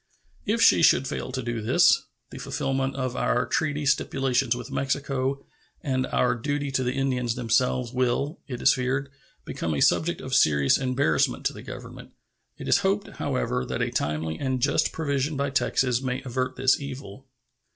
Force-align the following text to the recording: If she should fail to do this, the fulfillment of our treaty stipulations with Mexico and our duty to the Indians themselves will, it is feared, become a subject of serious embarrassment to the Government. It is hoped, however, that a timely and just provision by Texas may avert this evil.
If 0.47 0.63
she 0.63 0.81
should 0.81 1.07
fail 1.07 1.31
to 1.31 1.43
do 1.43 1.61
this, 1.61 2.07
the 2.31 2.39
fulfillment 2.39 2.95
of 2.95 3.15
our 3.15 3.45
treaty 3.45 3.85
stipulations 3.85 4.55
with 4.55 4.71
Mexico 4.71 5.45
and 5.81 6.07
our 6.07 6.33
duty 6.33 6.71
to 6.71 6.83
the 6.83 6.93
Indians 6.95 7.35
themselves 7.35 7.93
will, 7.93 8.39
it 8.47 8.63
is 8.63 8.73
feared, 8.73 9.11
become 9.45 9.75
a 9.75 9.79
subject 9.79 10.19
of 10.19 10.33
serious 10.33 10.75
embarrassment 10.79 11.45
to 11.45 11.53
the 11.53 11.61
Government. 11.61 12.13
It 12.57 12.67
is 12.67 12.79
hoped, 12.79 13.17
however, 13.17 13.63
that 13.63 13.83
a 13.83 13.91
timely 13.91 14.39
and 14.39 14.59
just 14.59 14.91
provision 14.91 15.37
by 15.37 15.51
Texas 15.51 16.01
may 16.01 16.23
avert 16.23 16.55
this 16.55 16.79
evil. 16.81 17.27